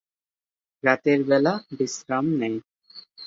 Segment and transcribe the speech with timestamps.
[0.83, 2.57] রাতের বেলা বিশ্রাম নেয়।